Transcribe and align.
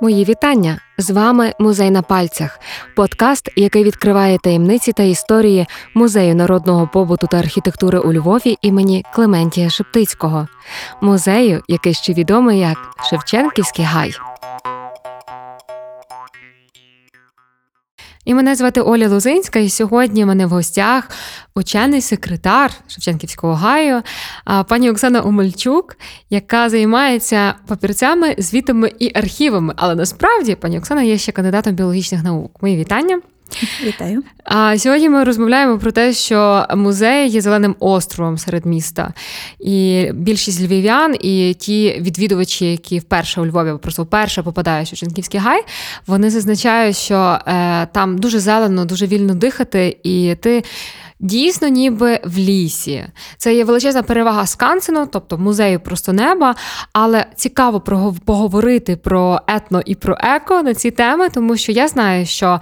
Мої 0.00 0.24
вітання 0.24 0.78
з 0.98 1.10
вами 1.10 1.52
Музей 1.58 1.90
на 1.90 2.02
пальцях, 2.02 2.60
подкаст, 2.96 3.50
який 3.56 3.84
відкриває 3.84 4.38
таємниці 4.38 4.92
та 4.92 5.02
історії 5.02 5.66
музею 5.94 6.34
народного 6.34 6.88
побуту 6.92 7.26
та 7.26 7.38
архітектури 7.38 7.98
у 7.98 8.12
Львові 8.12 8.58
імені 8.62 9.04
Клементія 9.14 9.70
Шептицького, 9.70 10.48
музею, 11.00 11.62
який 11.68 11.94
ще 11.94 12.12
відомий 12.12 12.58
як 12.60 12.78
Шевченківський 13.10 13.84
гай. 13.84 14.14
І 18.24 18.34
мене 18.34 18.54
звати 18.54 18.80
Оля 18.80 19.08
Лузинська, 19.08 19.58
і 19.58 19.68
сьогодні 19.68 20.24
в 20.24 20.26
мене 20.26 20.46
в 20.46 20.48
гостях 20.48 21.10
учений 21.54 22.00
секретар 22.00 22.70
Шевченківського 22.86 23.54
гаю, 23.54 24.02
пані 24.68 24.90
Оксана 24.90 25.22
Омельчук, 25.22 25.96
яка 26.30 26.68
займається 26.68 27.54
папірцями, 27.66 28.34
звітами 28.38 28.92
і 28.98 29.10
архівами. 29.14 29.74
Але 29.76 29.94
насправді 29.94 30.54
пані 30.54 30.78
Оксана 30.78 31.02
є 31.02 31.18
ще 31.18 31.32
кандидатом 31.32 31.74
біологічних 31.74 32.24
наук. 32.24 32.62
Мої 32.62 32.76
вітання. 32.76 33.20
Вітаю. 33.84 34.22
А 34.44 34.78
сьогодні 34.78 35.08
ми 35.08 35.24
розмовляємо 35.24 35.78
про 35.78 35.92
те, 35.92 36.12
що 36.12 36.66
музей 36.76 37.28
є 37.28 37.40
зеленим 37.40 37.76
островом 37.78 38.38
серед 38.38 38.66
міста. 38.66 39.12
І 39.60 40.10
більшість 40.14 40.60
львів'ян 40.60 41.16
і 41.20 41.54
ті 41.54 41.96
відвідувачі, 42.00 42.70
які 42.70 42.98
вперше 42.98 43.40
у 43.40 43.46
Львові 43.46 43.78
просто 43.82 44.02
вперше 44.02 44.42
попадають 44.42 44.92
у 44.92 44.96
Шевченківський 44.96 45.40
гай, 45.40 45.62
вони 46.06 46.30
зазначають, 46.30 46.96
що 46.96 47.38
е, 47.46 47.86
там 47.86 48.18
дуже 48.18 48.40
зелено, 48.40 48.84
дуже 48.84 49.06
вільно 49.06 49.34
дихати, 49.34 49.96
і 50.02 50.34
ти. 50.40 50.64
Дійсно, 51.20 51.68
ніби 51.68 52.20
в 52.24 52.38
лісі. 52.38 53.04
Це 53.36 53.54
є 53.54 53.64
величезна 53.64 54.02
перевага 54.02 54.46
Скансену, 54.46 55.06
тобто 55.12 55.38
музею 55.38 55.80
просто 55.80 56.12
неба. 56.12 56.54
Але 56.92 57.26
цікаво 57.36 57.80
поговорити 58.24 58.96
про 58.96 59.40
етно 59.46 59.82
і 59.86 59.94
про 59.94 60.16
еко 60.20 60.62
на 60.62 60.74
ці 60.74 60.90
теми, 60.90 61.28
тому 61.28 61.56
що 61.56 61.72
я 61.72 61.88
знаю, 61.88 62.26
що 62.26 62.60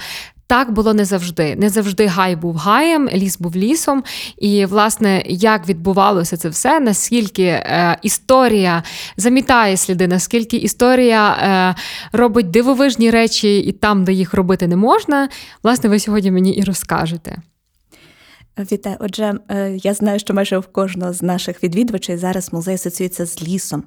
так 0.53 0.73
було 0.73 0.95
не 0.95 1.05
завжди. 1.05 1.57
Не 1.57 1.69
завжди 1.69 2.07
гай 2.07 2.37
був 2.37 2.57
гаєм, 2.57 3.09
ліс 3.09 3.39
був 3.39 3.57
лісом. 3.57 4.05
І, 4.39 4.67
власне, 4.67 5.23
як 5.27 5.69
відбувалося 5.69 6.37
це 6.37 6.49
все, 6.49 6.81
наскільки 6.81 7.43
е, 7.43 7.99
історія 8.03 8.83
замітає 9.17 9.77
сліди, 9.77 10.07
наскільки 10.09 10.57
історія 10.57 11.31
е, 11.33 11.75
робить 12.19 12.51
дивовижні 12.51 13.11
речі 13.11 13.59
і 13.59 13.73
там, 13.73 14.05
де 14.05 14.13
їх 14.13 14.35
робити 14.35 14.67
не 14.67 14.77
можна, 14.77 15.29
власне, 15.63 15.89
ви 15.89 15.99
сьогодні 15.99 16.31
мені 16.31 16.53
і 16.53 16.65
розкажете. 16.65 17.37
Вітаю. 18.59 18.97
Отже, 19.01 19.35
е, 19.49 19.79
я 19.83 19.95
знаю, 19.95 20.19
що 20.19 20.35
майже 20.35 20.59
в 20.59 20.67
кожного 20.67 21.13
з 21.13 21.23
наших 21.23 21.63
відвідувачів 21.63 22.19
зараз 22.19 22.53
музей 22.53 22.75
асоціюється 22.75 23.27
з 23.27 23.43
лісом. 23.43 23.83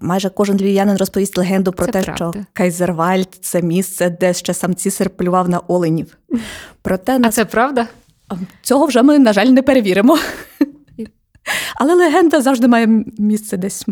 Майже 0.00 0.30
кожен 0.30 0.56
львів'янин 0.56 0.96
розповість 0.96 1.38
легенду 1.38 1.72
про 1.72 1.86
це 1.86 1.92
те, 1.92 2.02
правда. 2.02 2.16
що 2.16 2.44
Кайзервальд 2.52 3.28
це 3.40 3.62
місце, 3.62 4.10
де 4.20 4.34
ще 4.34 4.54
сам 4.54 4.74
цісар 4.74 5.10
полював 5.10 5.48
на 5.48 5.58
оленів. 5.58 6.18
Проте 6.82 7.14
А 7.14 7.18
нас... 7.18 7.34
це 7.34 7.44
правда? 7.44 7.86
Цього 8.62 8.86
вже 8.86 9.02
ми, 9.02 9.18
на 9.18 9.32
жаль, 9.32 9.46
не 9.46 9.62
перевіримо. 9.62 10.18
Але 11.76 11.94
легенда 11.94 12.40
завжди 12.40 12.68
має 12.68 12.86
місце 13.18 13.56
десь 13.56 13.86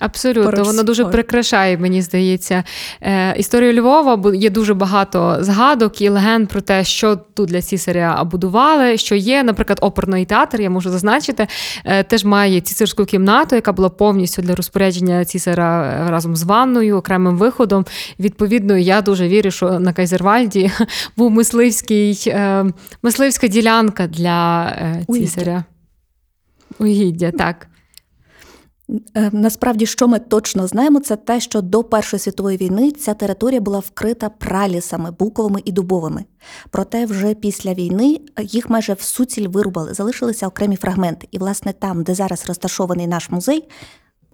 Абсолютно, 0.00 0.62
воно 0.62 0.82
дуже 0.82 1.04
прикрашає, 1.04 1.78
мені 1.78 2.02
здається. 2.02 2.64
Е, 3.00 3.34
Історію 3.38 3.80
Львова 3.80 4.34
є 4.34 4.50
дуже 4.50 4.74
багато 4.74 5.36
згадок 5.40 6.00
і 6.00 6.08
легенд 6.08 6.48
про 6.48 6.60
те, 6.60 6.84
що 6.84 7.16
тут 7.16 7.48
для 7.48 7.62
цісаря 7.62 8.24
будували. 8.24 8.98
Що 8.98 9.14
є, 9.14 9.42
наприклад, 9.42 9.78
оперний 9.82 10.24
театр, 10.24 10.60
я 10.60 10.70
можу 10.70 10.90
зазначити, 10.90 11.46
е, 11.84 12.02
теж 12.02 12.24
має 12.24 12.60
цісарську 12.60 13.04
кімнату, 13.04 13.54
яка 13.54 13.72
була 13.72 13.88
повністю 13.88 14.42
для 14.42 14.54
розпорядження 14.54 15.24
цісара 15.24 16.04
е, 16.06 16.10
разом 16.10 16.36
з 16.36 16.42
ванною, 16.42 16.96
окремим 16.96 17.36
виходом. 17.36 17.86
Відповідно, 18.18 18.76
я 18.76 19.02
дуже 19.02 19.28
вірю, 19.28 19.50
що 19.50 19.78
на 19.80 19.92
Кайзервальді 19.92 20.70
був 21.16 21.30
мисливський, 21.30 22.22
е, 22.26 22.66
мисливська 23.02 23.48
ділянка 23.48 24.06
для 24.06 24.64
е, 24.64 25.04
цісаря. 25.08 25.64
Угіддя, 26.78 27.30
так. 27.30 27.66
Е, 29.14 29.30
насправді, 29.32 29.86
що 29.86 30.08
ми 30.08 30.18
точно 30.18 30.66
знаємо, 30.66 31.00
це 31.00 31.16
те, 31.16 31.40
що 31.40 31.60
до 31.60 31.84
Першої 31.84 32.20
світової 32.20 32.56
війни 32.56 32.90
ця 32.90 33.14
територія 33.14 33.60
була 33.60 33.78
вкрита 33.78 34.28
пралісами, 34.28 35.10
буковими 35.10 35.62
і 35.64 35.72
дубовими. 35.72 36.24
Проте 36.70 37.06
вже 37.06 37.34
після 37.34 37.74
війни 37.74 38.20
їх 38.42 38.70
майже 38.70 38.92
в 38.92 39.00
суціль 39.00 39.48
вирубали, 39.48 39.94
залишилися 39.94 40.46
окремі 40.46 40.76
фрагменти. 40.76 41.28
І, 41.30 41.38
власне, 41.38 41.72
там, 41.72 42.02
де 42.02 42.14
зараз 42.14 42.46
розташований 42.46 43.06
наш 43.06 43.30
музей, 43.30 43.68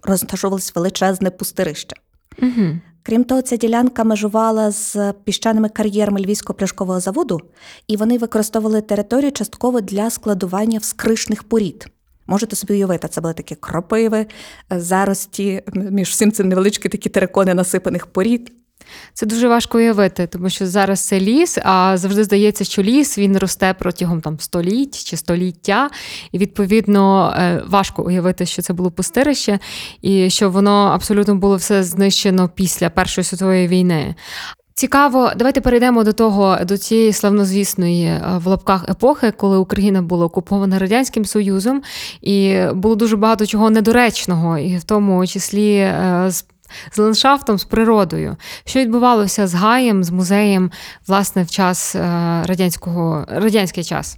розташовувалось 0.03 0.75
величезне 0.75 1.29
пустирище. 1.29 1.95
Угу. 2.41 2.79
Крім 3.03 3.23
того, 3.23 3.41
ця 3.41 3.57
ділянка 3.57 4.03
межувала 4.03 4.71
з 4.71 5.13
піщаними 5.23 5.69
кар'єрами 5.69 6.21
Львівського 6.21 6.57
пляшкового 6.57 6.99
заводу, 6.99 7.41
і 7.87 7.97
вони 7.97 8.17
використовували 8.17 8.81
територію 8.81 9.31
частково 9.31 9.81
для 9.81 10.09
складування 10.09 10.79
вскришних 10.79 11.43
порід. 11.43 11.87
Можете 12.27 12.55
собі 12.55 12.73
уявити, 12.73 13.07
це 13.07 13.21
були 13.21 13.33
такі 13.33 13.55
кропиви, 13.55 14.25
е, 14.73 14.79
зарості, 14.79 15.61
між 15.73 16.09
всім 16.09 16.31
цим 16.31 16.49
невеличкі 16.49 16.89
такі 16.89 17.09
терикони 17.09 17.53
насипаних 17.53 18.05
порід. 18.05 18.51
Це 19.13 19.25
дуже 19.25 19.47
важко 19.47 19.77
уявити, 19.77 20.27
тому 20.27 20.49
що 20.49 20.67
зараз 20.67 21.07
це 21.07 21.19
ліс, 21.19 21.57
а 21.63 21.97
завжди 21.97 22.23
здається, 22.23 22.63
що 22.63 22.83
ліс 22.83 23.17
він 23.17 23.37
росте 23.37 23.75
протягом 23.79 24.21
там 24.21 24.39
століть 24.39 25.03
чи 25.03 25.17
століття, 25.17 25.89
і 26.31 26.37
відповідно 26.37 27.33
е, 27.37 27.63
важко 27.67 28.03
уявити, 28.03 28.45
що 28.45 28.61
це 28.61 28.73
було 28.73 28.91
пустирище, 28.91 29.59
і 30.01 30.29
що 30.29 30.49
воно 30.49 30.71
абсолютно 30.71 31.35
було 31.35 31.55
все 31.55 31.83
знищено 31.83 32.49
після 32.49 32.89
Першої 32.89 33.25
світової 33.25 33.67
війни. 33.67 34.15
Цікаво, 34.77 35.31
давайте 35.35 35.61
перейдемо 35.61 36.03
до 36.03 36.13
того, 36.13 36.57
до 36.65 36.77
цієї 36.77 37.13
славнозвісної 37.13 38.05
е, 38.05 38.21
в 38.43 38.47
лапках 38.47 38.89
епохи, 38.89 39.31
коли 39.31 39.57
Україна 39.57 40.01
була 40.01 40.25
окупована 40.25 40.79
радянським 40.79 41.25
союзом, 41.25 41.81
і 42.21 42.59
було 42.73 42.95
дуже 42.95 43.17
багато 43.17 43.45
чого 43.45 43.69
недоречного, 43.69 44.57
і 44.57 44.77
в 44.77 44.83
тому 44.83 45.27
числі 45.27 45.75
е, 45.75 46.25
з. 46.27 46.45
З 46.91 46.97
ландшафтом, 46.97 47.57
з 47.57 47.63
природою, 47.63 48.37
що 48.65 48.79
відбувалося 48.79 49.47
з 49.47 49.53
гаєм, 49.53 50.03
з 50.03 50.09
музеєм, 50.09 50.71
власне, 51.07 51.43
в 51.43 51.49
час 51.49 51.95
е, 51.95 51.99
радянського 52.45 53.25
радянський 53.27 53.83
час. 53.83 54.17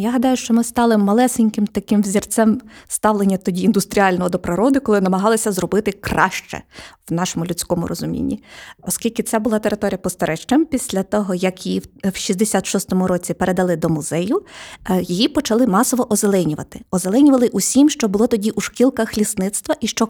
Я 0.00 0.10
гадаю, 0.10 0.36
що 0.36 0.54
ми 0.54 0.64
стали 0.64 0.96
малесеньким 0.96 1.66
таким 1.66 2.02
взірцем 2.02 2.60
ставлення 2.88 3.36
тоді 3.36 3.62
індустріального 3.62 4.28
до 4.28 4.38
природи, 4.38 4.80
коли 4.80 5.00
намагалися 5.00 5.52
зробити 5.52 5.92
краще 5.92 6.62
в 7.10 7.12
нашому 7.12 7.46
людському 7.46 7.86
розумінні. 7.86 8.42
Оскільки 8.82 9.22
це 9.22 9.38
була 9.38 9.58
територія 9.58 9.98
постережчим, 9.98 10.66
після 10.66 11.02
того, 11.02 11.34
як 11.34 11.66
її 11.66 11.82
в 12.04 12.08
66-му 12.08 13.06
році 13.06 13.34
передали 13.34 13.76
до 13.76 13.88
музею, 13.88 14.42
е, 14.90 15.02
її 15.02 15.28
почали 15.28 15.66
масово 15.66 16.12
озеленювати. 16.12 16.80
Озеленювали 16.90 17.48
усім, 17.48 17.90
що 17.90 18.08
було 18.08 18.26
тоді 18.26 18.50
у 18.50 18.60
шкілках 18.60 19.18
лісництва 19.18 19.76
і 19.80 19.86
що. 19.86 20.08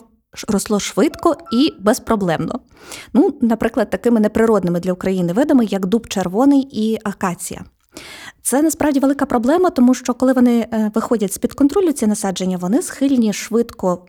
Росло 0.49 0.81
швидко 0.81 1.37
і 1.53 1.75
безпроблемно. 1.81 2.60
Ну, 3.12 3.34
наприклад, 3.41 3.91
такими 3.91 4.20
неприродними 4.20 4.81
для 4.81 4.93
України 4.93 5.32
видами, 5.32 5.65
як 5.65 5.87
дуб 5.87 6.09
червоний 6.09 6.69
і 6.72 6.99
акація. 7.05 7.65
Це 8.42 8.62
насправді 8.62 9.00
велика 9.00 9.26
проблема, 9.26 9.70
тому 9.70 9.94
що 9.94 10.14
коли 10.14 10.32
вони 10.32 10.66
е, 10.72 10.91
виходять 10.94 11.32
з 11.32 11.38
під 11.38 11.53
контролю 11.53 11.92
ці 11.92 12.06
насадження, 12.06 12.56
вони 12.56 12.82
схильні 12.82 13.32
швидко 13.32 14.06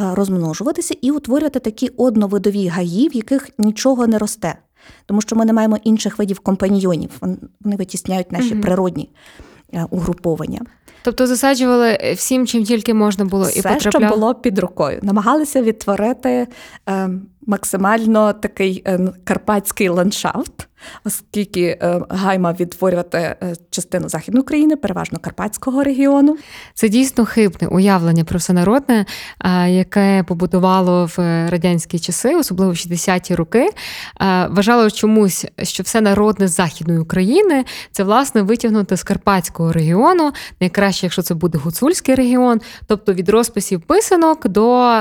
е, 0.00 0.14
розмножуватися 0.14 0.94
і 1.02 1.10
утворювати 1.10 1.60
такі 1.60 1.88
одновидові 1.88 2.68
гаї, 2.68 3.08
в 3.08 3.16
яких 3.16 3.48
нічого 3.58 4.06
не 4.06 4.18
росте, 4.18 4.58
тому 5.06 5.20
що 5.20 5.36
ми 5.36 5.44
не 5.44 5.52
маємо 5.52 5.78
інших 5.84 6.18
видів 6.18 6.40
компаньйонів. 6.40 7.10
Вони 7.60 7.76
витісняють 7.76 8.32
наші 8.32 8.52
угу. 8.52 8.62
природні 8.62 9.10
е, 9.74 9.86
угруповання. 9.90 10.60
Тобто 11.02 11.26
засаджували 11.26 12.14
всім, 12.16 12.46
чим 12.46 12.64
тільки 12.64 12.94
можна 12.94 13.24
було 13.24 13.44
Все, 13.44 13.58
і 13.58 13.62
потрапляв... 13.62 14.02
що 14.02 14.16
було 14.16 14.34
під 14.34 14.58
рукою. 14.58 14.98
Намагалися 15.02 15.62
відтворити 15.62 16.46
максимально 17.46 18.32
такий 18.32 18.82
е, 18.86 19.12
карпатський 19.24 19.88
ландшафт 19.88 20.67
оскільки 21.04 21.62
е, 21.62 22.00
гай 22.10 22.38
мав 22.38 22.54
відтворювати 22.54 23.18
е, 23.18 23.54
частину 23.70 24.08
західної 24.08 24.42
України, 24.42 24.76
переважно 24.76 25.18
Карпатського 25.18 25.82
регіону. 25.84 26.36
Це 26.74 26.88
дійсно 26.88 27.24
хибне 27.24 27.68
уявлення 27.68 28.24
про 28.24 28.38
всенародне, 28.38 29.06
яке 29.68 30.24
побудувало 30.28 31.06
в 31.16 31.18
радянські 31.50 31.98
часи, 31.98 32.36
особливо 32.36 32.72
в 32.72 32.74
60-ті 32.74 33.34
роки. 33.34 33.68
Вважало 34.48 34.90
чомусь, 34.90 35.46
що 35.62 35.82
все 35.82 36.00
народне 36.00 36.48
з 36.48 36.54
західної 36.54 36.98
України 36.98 37.64
це 37.92 38.04
власне 38.04 38.42
витягнути 38.42 38.96
з 38.96 39.02
Карпатського 39.02 39.72
регіону, 39.72 40.32
найкраще, 40.60 41.06
якщо 41.06 41.22
це 41.22 41.34
буде 41.34 41.58
гуцульський 41.58 42.14
регіон, 42.14 42.60
тобто 42.86 43.14
від 43.14 43.28
розписів 43.28 43.80
писанок 43.80 44.48
до 44.48 44.98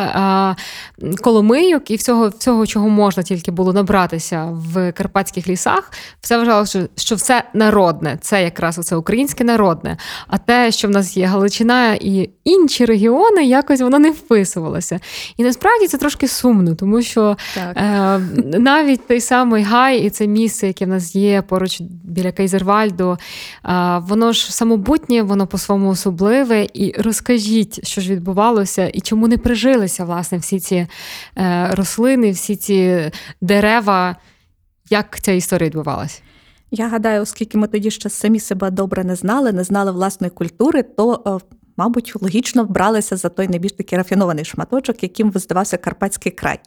коломийок 1.21 1.91
і 1.91 1.95
всього, 1.95 2.27
всього, 2.27 2.67
чого 2.67 2.89
можна 2.89 3.23
тільки 3.23 3.51
було 3.51 3.73
набратися 3.73 4.45
в 4.45 4.91
карпатських 4.91 5.47
лісах 5.47 5.66
лісах, 5.67 5.91
все 6.21 6.37
вважалося, 6.37 6.87
що 6.95 7.15
все 7.15 7.43
народне, 7.53 8.17
це 8.21 8.43
якраз 8.43 8.79
оце 8.79 8.95
українське 8.95 9.43
народне. 9.43 9.97
А 10.27 10.37
те, 10.37 10.71
що 10.71 10.87
в 10.87 10.91
нас 10.91 11.17
є 11.17 11.25
Галичина 11.25 11.93
і 11.93 12.29
інші 12.43 12.85
регіони, 12.85 13.45
якось 13.45 13.81
воно 13.81 13.99
не 13.99 14.11
вписувалося. 14.11 14.99
І 15.37 15.43
насправді 15.43 15.87
це 15.87 15.97
трошки 15.97 16.27
сумно, 16.27 16.75
тому 16.75 17.01
що 17.01 17.37
е, 17.57 18.19
навіть 18.59 19.07
той 19.07 19.21
самий 19.21 19.63
гай, 19.63 19.99
і 19.99 20.09
це 20.09 20.27
місце, 20.27 20.67
яке 20.67 20.85
в 20.85 20.87
нас 20.87 21.15
є 21.15 21.41
поруч 21.41 21.81
біля 22.03 22.31
Кейзервальду, 22.31 23.17
е, 23.65 24.01
воно 24.07 24.31
ж 24.31 24.53
самобутнє, 24.53 25.21
воно 25.21 25.47
по-своєму 25.47 25.89
особливе. 25.89 26.67
І 26.73 26.93
розкажіть, 26.97 27.87
що 27.87 28.01
ж 28.01 28.11
відбувалося, 28.11 28.87
і 28.93 29.01
чому 29.01 29.27
не 29.27 29.37
прижилися 29.37 30.05
власне 30.05 30.37
всі 30.37 30.59
ці 30.59 30.87
е, 31.37 31.69
рослини, 31.71 32.31
всі 32.31 32.55
ці 32.55 33.11
дерева. 33.41 34.15
Як 34.89 35.19
ця 35.21 35.31
історія 35.31 35.69
відбувалася? 35.69 36.21
Я 36.71 36.87
гадаю, 36.87 37.21
оскільки 37.21 37.57
ми 37.57 37.67
тоді 37.67 37.91
ще 37.91 38.09
самі 38.09 38.39
себе 38.39 38.71
добре 38.71 39.03
не 39.03 39.15
знали, 39.15 39.51
не 39.51 39.63
знали 39.63 39.91
власної 39.91 40.31
культури, 40.31 40.83
то, 40.83 41.23
е, 41.27 41.55
мабуть, 41.77 42.13
логічно 42.21 42.65
бралися 42.65 43.17
за 43.17 43.29
той 43.29 43.47
найбільш 43.47 43.71
такий 43.71 43.97
рафінований 43.97 44.45
шматочок, 44.45 45.03
яким 45.03 45.31
здавався 45.35 45.77
Карпатський 45.77 46.31
край. 46.31 46.59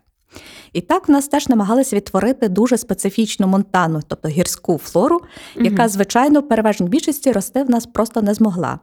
І 0.73 0.81
так 0.81 1.09
в 1.09 1.11
нас 1.11 1.29
теж 1.29 1.49
намагалися 1.49 1.97
відтворити 1.97 2.49
дуже 2.49 2.79
специфічну 2.79 3.47
монтану, 3.47 4.01
тобто 4.09 4.29
гірську 4.29 4.79
флору, 4.79 5.21
яка, 5.57 5.89
звичайно, 5.89 6.41
в 6.41 6.49
переважній 6.49 6.89
більшості 6.89 7.33
рости 7.33 7.63
в 7.63 7.71
нас 7.71 7.87
просто 7.87 8.23
не 8.23 8.35
змогла. 8.35 8.79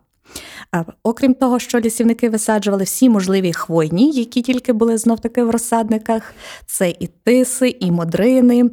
Окрім 1.03 1.33
того, 1.33 1.59
що 1.59 1.79
лісівники 1.79 2.29
висаджували 2.29 2.83
всі 2.83 3.09
можливі 3.09 3.53
хвойні, 3.53 4.11
які 4.11 4.41
тільки 4.41 4.73
були 4.73 4.97
знов 4.97 5.19
таки 5.19 5.43
в 5.43 5.49
розсадниках, 5.49 6.33
це 6.65 6.89
і 6.89 7.07
тиси, 7.23 7.75
і 7.79 7.91
модрини. 7.91 8.63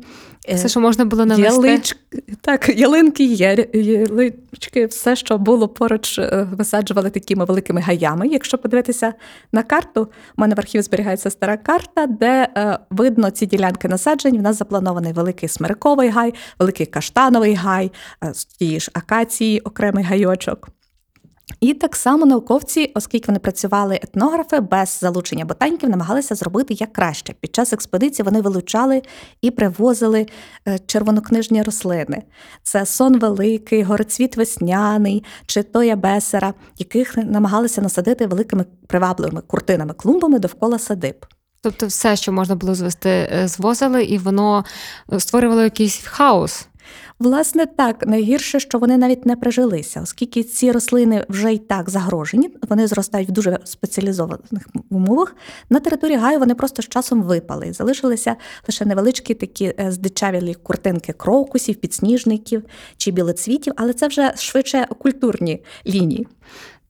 Е, 0.49 0.55
все, 0.55 0.69
що 0.69 0.81
можна 0.81 1.05
було 1.05 1.27
навести. 1.27 1.69
Ялич... 1.69 1.97
Так, 2.41 2.69
ялинки, 2.77 3.25
ялички, 3.25 4.87
все, 4.87 5.17
що 5.17 5.39
було 5.39 5.69
поруч, 5.69 6.19
е, 6.19 6.49
висаджували 6.53 7.11
такими 7.11 7.45
великими 7.45 7.81
гаями. 7.81 8.29
Якщо 8.29 8.59
подивитися 8.59 9.15
на 9.53 9.63
карту, 9.63 10.03
у 10.03 10.41
мене 10.41 10.55
в 10.55 10.59
архіві 10.59 10.83
зберігається 10.83 11.31
стара 11.31 11.57
карта, 11.57 12.07
де 12.07 12.49
е, 12.57 12.79
видно 12.91 13.31
ці 13.31 13.47
ділянки 13.47 13.89
насаджень. 13.89 14.39
В 14.39 14.43
нас 14.43 14.59
запланований 14.59 15.13
великий 15.13 15.49
смириковий 15.49 16.09
гай, 16.09 16.35
великий 16.59 16.87
каштановий 16.87 17.55
гай, 17.55 17.93
з 18.33 18.45
тієї 18.45 18.81
ж 18.81 18.91
акації, 18.95 19.61
окремий 19.61 20.05
гайочок. 20.05 20.69
І 21.65 21.75
так 21.75 21.97
само 21.97 22.27
науковці, 22.27 22.93
оскільки 22.95 23.27
вони 23.27 23.39
працювали 23.39 24.01
етнографи 24.03 24.61
без 24.61 24.99
залучення 25.01 25.45
ботаніків, 25.45 25.91
намагалися 25.91 26.35
зробити 26.35 26.75
як 26.75 26.93
краще. 26.93 27.35
Під 27.41 27.55
час 27.55 27.73
експедиції 27.73 28.25
вони 28.25 28.41
вилучали 28.41 29.03
і 29.41 29.51
привозили 29.51 30.27
е, 30.69 30.79
червонокнижні 30.87 31.63
рослини. 31.63 32.23
Це 32.63 32.87
сон 32.87 33.19
великий, 33.19 33.83
горецвіт 33.83 34.37
весняний 34.37 35.25
чи 35.47 35.63
тоя 35.63 35.97
бесера, 35.97 36.55
яких 36.79 37.17
намагалися 37.17 37.83
насадити 37.83 38.27
великими 38.27 38.65
привабливими 38.87 39.41
куртинами, 39.41 39.95
клумбами 39.95 40.39
довкола 40.39 40.79
садиб. 40.79 41.27
Тобто, 41.61 41.87
все, 41.87 42.17
що 42.17 42.33
можна 42.33 42.55
було 42.55 42.75
звести, 42.75 43.11
е, 43.11 43.49
звозили, 43.49 44.05
і 44.05 44.19
воно 44.19 44.65
е, 45.13 45.21
створювало 45.21 45.63
якийсь 45.63 46.01
хаос. 46.05 46.69
Власне, 47.25 47.67
так 47.67 48.07
найгірше, 48.07 48.61
що 48.61 48.79
вони 48.79 48.97
навіть 48.97 49.27
не 49.27 49.37
прижилися, 49.37 50.01
оскільки 50.03 50.43
ці 50.43 50.73
рослини 50.73 51.25
вже 51.29 51.53
й 51.53 51.59
так 51.59 51.91
загрожені, 51.91 52.51
вони 52.69 52.87
зростають 52.87 53.29
в 53.29 53.33
дуже 53.33 53.59
спеціалізованих 53.65 54.69
умовах. 54.91 55.37
На 55.71 55.81
території 55.81 56.19
гаю 56.19 56.39
вони 56.39 56.55
просто 56.55 56.83
з 56.83 56.89
часом 56.89 57.23
випали. 57.23 57.73
Залишилися 57.73 58.37
лише 58.69 58.85
невеличкі 58.85 59.35
такі 59.35 59.65
е, 59.65 59.93
здичавілі 59.93 60.55
куртинки 60.55 61.13
крокусів, 61.13 61.77
підсніжників 61.77 62.63
чи 62.97 63.11
білоцвітів, 63.11 63.73
але 63.77 63.93
це 63.93 64.09
вже 64.09 64.33
швидше 64.37 64.87
культурні 64.99 65.63
лінії. 65.87 66.27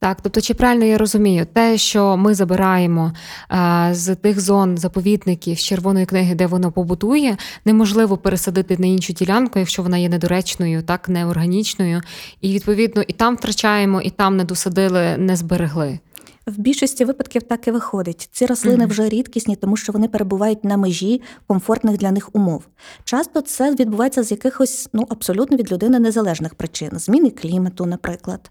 Так, 0.04 0.18
тобто, 0.22 0.40
чи 0.40 0.54
правильно 0.54 0.84
я 0.84 0.98
розумію, 0.98 1.46
те, 1.52 1.78
що 1.78 2.16
ми 2.16 2.34
забираємо 2.34 3.12
а, 3.48 3.90
з 3.94 4.14
тих 4.14 4.40
зон 4.40 4.78
заповідників 4.78 5.58
з 5.58 5.62
червоної 5.62 6.06
книги, 6.06 6.34
де 6.34 6.46
воно 6.46 6.72
побутує, 6.72 7.36
неможливо 7.64 8.16
пересадити 8.16 8.76
на 8.78 8.86
іншу 8.86 9.12
ділянку, 9.12 9.58
якщо 9.58 9.82
вона 9.82 9.98
є 9.98 10.08
недоречною, 10.08 10.82
так 10.82 11.08
неорганічною. 11.08 12.02
І 12.40 12.52
відповідно 12.54 13.02
і 13.02 13.12
там 13.12 13.36
втрачаємо, 13.36 14.00
і 14.00 14.10
там 14.10 14.36
не 14.36 14.44
досадили, 14.44 15.16
не 15.16 15.36
зберегли. 15.36 15.98
В 16.46 16.58
більшості 16.58 17.04
випадків 17.04 17.42
так 17.42 17.68
і 17.68 17.70
виходить. 17.70 18.28
Ці 18.32 18.46
рослини 18.46 18.84
mm-hmm. 18.84 18.88
вже 18.88 19.08
рідкісні, 19.08 19.56
тому 19.56 19.76
що 19.76 19.92
вони 19.92 20.08
перебувають 20.08 20.64
на 20.64 20.76
межі 20.76 21.22
комфортних 21.46 21.96
для 21.96 22.10
них 22.10 22.30
умов. 22.32 22.64
Часто 23.04 23.40
це 23.40 23.74
відбувається 23.74 24.22
з 24.22 24.30
якихось 24.30 24.88
ну 24.92 25.06
абсолютно 25.08 25.56
від 25.56 25.72
людини 25.72 25.98
незалежних 25.98 26.54
причин, 26.54 26.90
зміни 26.92 27.30
клімату, 27.30 27.86
наприклад. 27.86 28.50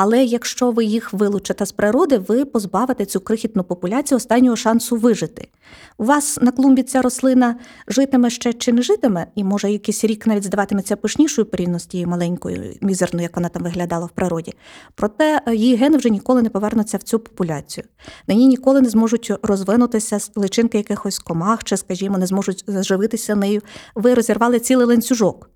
Але 0.00 0.24
якщо 0.24 0.70
ви 0.70 0.84
їх 0.84 1.12
вилучите 1.12 1.66
з 1.66 1.72
природи, 1.72 2.18
ви 2.18 2.44
позбавите 2.44 3.06
цю 3.06 3.20
крихітну 3.20 3.64
популяцію 3.64 4.16
останнього 4.16 4.56
шансу 4.56 4.96
вижити. 4.96 5.48
У 5.96 6.04
вас 6.04 6.38
на 6.42 6.50
клумбі 6.50 6.82
ця 6.82 7.02
рослина 7.02 7.56
житиме 7.88 8.30
ще 8.30 8.52
чи 8.52 8.72
не 8.72 8.82
житиме, 8.82 9.26
і 9.34 9.44
може 9.44 9.72
якийсь 9.72 10.04
рік 10.04 10.26
навіть 10.26 10.44
здаватиметься 10.44 10.96
пишнішою 10.96 11.46
порівняно 11.46 11.78
з 11.78 11.86
тією 11.86 12.08
маленькою, 12.08 12.74
мізерною, 12.80 13.22
як 13.22 13.36
вона 13.36 13.48
там 13.48 13.62
виглядала 13.62 14.06
в 14.06 14.10
природі. 14.10 14.54
Проте 14.94 15.42
е, 15.46 15.54
її 15.54 15.76
гени 15.76 15.96
вже 15.96 16.10
ніколи 16.10 16.42
не 16.42 16.50
повернуться 16.50 16.96
в 16.96 17.02
цю 17.02 17.18
популяцію. 17.18 17.84
На 18.26 18.34
ній 18.34 18.46
ніколи 18.46 18.80
не 18.80 18.88
зможуть 18.88 19.32
розвинутися 19.42 20.18
личинки 20.36 20.78
якихось 20.78 21.18
комах, 21.18 21.64
чи, 21.64 21.76
скажімо, 21.76 22.18
не 22.18 22.26
зможуть 22.26 22.64
заживитися 22.66 23.34
нею. 23.34 23.60
Ви 23.94 24.14
розірвали 24.14 24.60
цілий 24.60 24.86
ланцюжок 24.86 25.50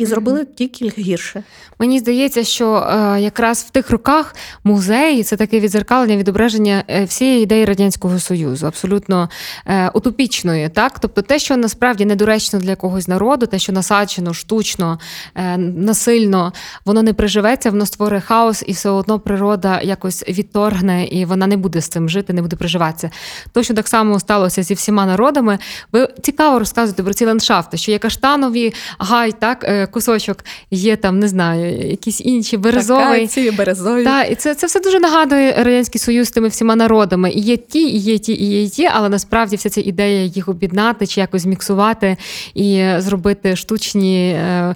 і 0.00 0.06
зробили 0.06 0.44
тільки 0.54 0.92
гірше. 0.98 1.42
Мені 1.78 1.98
здається, 1.98 2.44
що 2.44 2.74
е, 2.74 3.20
якраз 3.20 3.64
в 3.68 3.70
тих 3.70 3.90
роках 3.90 4.34
музей 4.64 5.22
це 5.22 5.36
таке 5.36 5.60
відзеркалення, 5.60 6.16
відображення 6.16 6.84
е, 6.88 7.04
всієї 7.04 7.42
ідеї 7.42 7.64
радянського 7.64 8.18
союзу, 8.18 8.66
абсолютно 8.66 9.30
е, 9.66 9.88
утопічної, 9.88 10.68
так 10.68 10.98
тобто 10.98 11.22
те, 11.22 11.38
що 11.38 11.56
насправді 11.56 12.04
недоречно 12.04 12.58
для 12.58 12.70
якогось 12.70 13.08
народу, 13.08 13.46
те, 13.46 13.58
що 13.58 13.72
насаджено 13.72 14.34
штучно, 14.34 14.98
е, 15.34 15.56
насильно, 15.56 16.52
воно 16.84 17.02
не 17.02 17.12
приживеться, 17.12 17.70
воно 17.70 17.86
створює 17.86 18.20
хаос, 18.20 18.64
і 18.66 18.72
все 18.72 18.90
одно 18.90 19.20
природа 19.20 19.80
якось 19.80 20.28
відторгне, 20.28 21.04
і 21.04 21.24
вона 21.24 21.46
не 21.46 21.56
буде 21.56 21.80
з 21.80 21.88
цим 21.88 22.08
жити, 22.08 22.32
не 22.32 22.42
буде 22.42 22.56
приживатися. 22.56 23.10
Точно 23.52 23.76
так 23.76 23.88
само 23.88 24.20
сталося 24.20 24.62
зі 24.62 24.74
всіма 24.74 25.06
народами. 25.06 25.58
Ви 25.92 26.08
цікаво 26.22 26.58
розказуєте 26.58 27.02
про 27.02 27.14
ці 27.14 27.26
ландшафти, 27.26 27.76
що 27.76 27.90
є 27.90 27.98
каштанові 27.98 28.74
гай, 28.98 29.32
так. 29.32 29.89
Кусочок 29.90 30.44
є 30.70 30.96
там, 30.96 31.18
не 31.18 31.28
знаю, 31.28 31.88
якісь 31.90 32.20
інші 32.20 32.56
березовий. 32.56 33.20
Такаці, 33.20 33.50
березові. 33.50 34.04
Та, 34.04 34.22
і 34.22 34.34
це 34.34 34.54
це 34.54 34.66
все 34.66 34.80
дуже 34.80 35.00
нагадує 35.00 35.52
Радянський 35.52 36.00
Союз 36.00 36.28
з 36.28 36.30
тими 36.30 36.48
всіма 36.48 36.76
народами. 36.76 37.30
І 37.30 37.40
є 37.40 37.56
ті, 37.56 37.82
і 37.82 37.98
є 37.98 38.18
ті, 38.18 38.32
і 38.32 38.62
є 38.62 38.68
ті, 38.68 38.86
але 38.92 39.08
насправді 39.08 39.56
вся 39.56 39.70
ця 39.70 39.80
ідея 39.80 40.24
їх 40.24 40.48
об'єднати 40.48 41.06
чи 41.06 41.20
якось 41.20 41.46
міксувати 41.46 42.16
і 42.54 42.86
зробити 42.98 43.56
штучні. 43.56 44.28
Е, 44.28 44.74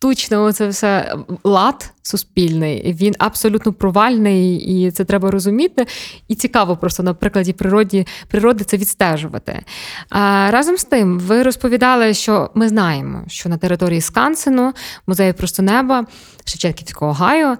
штучно 0.00 0.52
це 0.52 0.68
все 0.68 1.14
лад 1.44 1.92
суспільний, 2.02 2.92
він 3.00 3.14
абсолютно 3.18 3.72
провальний, 3.72 4.56
і 4.56 4.90
це 4.90 5.04
треба 5.04 5.30
розуміти. 5.30 5.86
І 6.28 6.34
цікаво 6.34 6.76
просто 6.76 7.02
на 7.02 7.14
прикладі 7.14 7.52
природі, 7.52 8.06
природи 8.28 8.64
це 8.64 8.76
відстежувати. 8.76 9.62
А, 10.08 10.48
Разом 10.50 10.76
з 10.76 10.84
тим, 10.84 11.18
ви 11.18 11.42
розповідали, 11.42 12.14
що 12.14 12.50
ми 12.54 12.68
знаємо, 12.68 13.24
що 13.28 13.48
на 13.48 13.56
території 13.56 14.00
Скансену, 14.00 14.72
музею 15.06 15.34
просто 15.34 15.62
неба, 15.62 16.06
Шевченківського 16.50 17.12
гаю, 17.12 17.56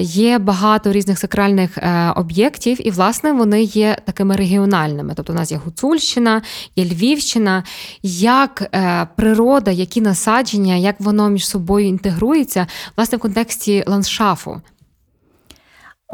є 0.00 0.38
багато 0.38 0.92
різних 0.92 1.18
сакральних 1.18 1.78
е, 1.78 2.12
об'єктів, 2.16 2.86
і, 2.86 2.90
власне, 2.90 3.32
вони 3.32 3.62
є 3.62 3.96
такими 4.04 4.36
регіональними. 4.36 5.12
Тобто, 5.16 5.32
у 5.32 5.36
нас 5.36 5.52
є 5.52 5.60
Гуцульщина, 5.64 6.42
є 6.76 6.84
Львівщина. 6.84 7.64
Як 8.02 8.62
е, 8.74 9.06
природа, 9.16 9.70
які 9.70 10.00
насадження, 10.00 10.74
як 10.74 11.00
воно 11.00 11.28
між 11.28 11.48
собою 11.48 11.86
інтегрується, 11.86 12.66
власне, 12.96 13.18
в 13.18 13.20
контексті 13.20 13.84
ландшафу. 13.86 14.60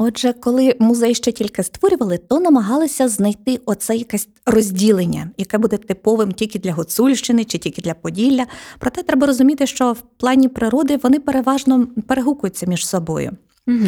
Отже, 0.00 0.33
коли 0.33 0.76
музей 0.78 1.14
ще 1.14 1.33
тільки 1.33 1.62
створювали, 1.62 2.19
то 2.19 2.40
намагалися 2.40 3.09
знайти 3.09 3.61
оце 3.67 3.97
якесь 3.97 4.28
розділення, 4.47 5.31
яке 5.38 5.59
буде 5.59 5.76
типовим 5.76 6.33
тільки 6.33 6.59
для 6.59 6.73
Гуцульщини 6.73 7.45
чи 7.45 7.59
тільки 7.59 7.83
для 7.83 7.95
Поділля. 7.95 8.47
Проте 8.78 9.02
треба 9.02 9.26
розуміти, 9.26 9.67
що 9.67 9.93
в 9.93 10.02
плані 10.17 10.49
природи 10.49 10.99
вони 11.02 11.19
переважно 11.19 11.87
перегукуються 12.07 12.67
між 12.67 12.87
собою. 12.87 13.33
Угу. 13.67 13.87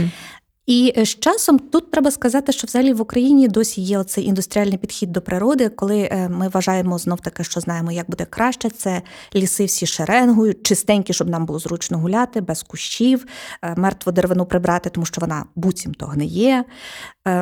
І 0.70 1.04
з 1.04 1.08
часом 1.08 1.58
тут 1.58 1.90
треба 1.90 2.10
сказати, 2.10 2.52
що 2.52 2.66
взагалі 2.66 2.92
в 2.92 3.00
Україні 3.00 3.48
досі 3.48 3.80
є 3.80 3.98
оцей 3.98 4.24
індустріальний 4.24 4.78
підхід 4.78 5.12
до 5.12 5.20
природи, 5.20 5.68
коли 5.68 6.28
ми 6.30 6.48
вважаємо 6.48 6.98
знов 6.98 7.20
таки, 7.20 7.44
що 7.44 7.60
знаємо, 7.60 7.92
як 7.92 8.10
буде 8.10 8.24
краще. 8.24 8.70
Це 8.70 9.02
ліси 9.34 9.64
всі 9.64 9.86
шеренгою, 9.86 10.54
чистенькі, 10.62 11.12
щоб 11.12 11.28
нам 11.28 11.46
було 11.46 11.58
зручно 11.58 11.98
гуляти, 11.98 12.40
без 12.40 12.62
кущів, 12.62 13.26
мертву 13.76 14.12
деревину 14.12 14.46
прибрати, 14.46 14.90
тому 14.90 15.06
що 15.06 15.20
вона 15.20 15.44
буцімто 15.54 16.06
гниє. 16.06 16.64